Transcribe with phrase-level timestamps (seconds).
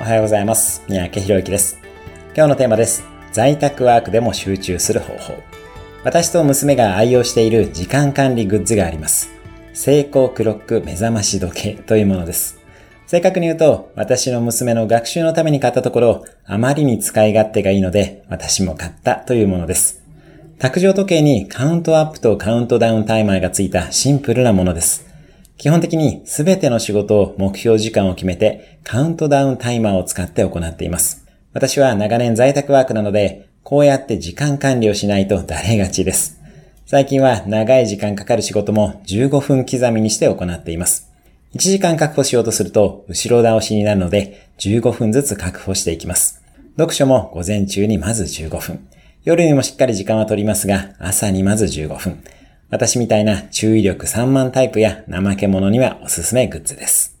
[0.00, 0.82] おはようございます。
[0.88, 1.78] 三宅博之です。
[2.34, 3.04] 今日のテーマです。
[3.32, 5.34] 在宅ワークでも集中する方法。
[6.04, 9.28] 私と娘が愛用している時間管理グッズがあります。
[9.74, 12.58] 成功クロック目覚まし時計というものです。
[13.08, 20.02] 正確に言うと、私の娘の学習のために買ったところ、あまりに使い勝手がいいので、私も買ったというものです。
[20.58, 25.09] 卓上時計にカウントアップとカウントダウンタイマーがついたシンプルなものです。
[25.60, 31.26] 基本的にすべての仕事を目標時間を決めてカウントダウンタイマーを使って行っています。
[31.52, 36.40] 私は長年在宅ワークなので、こうやって時間管理をしないとだれがちです。
[36.86, 41.12] 最近は長い時間かかる仕事も15分刻みにして行っています。
[41.54, 46.42] 1時間確保しようとすると後ろ倒しになるので15分ずつ確保していきます。
[46.78, 48.88] 読書も午前中にまず15分。
[49.24, 52.24] 夜にもしっかり時間は取りますが、朝にまず15分。
[52.70, 57.19] 私みたいな注意力散漫タイプや怠け者にはおすすめグッズです。